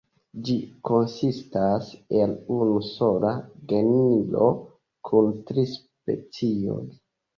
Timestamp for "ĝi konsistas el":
0.45-2.33